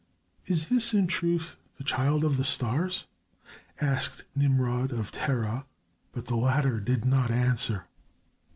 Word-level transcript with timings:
"Is 0.47 0.69
this, 0.69 0.95
in 0.95 1.05
truth, 1.05 1.57
the 1.77 1.83
child 1.83 2.23
of 2.23 2.37
the 2.37 2.43
stars?" 2.43 3.05
asked 3.79 4.23
Nimrod, 4.35 4.91
of 4.91 5.11
Terah, 5.11 5.67
but 6.11 6.25
the 6.25 6.35
latter 6.35 6.79
did 6.79 7.05
not 7.05 7.29
answer. 7.29 7.85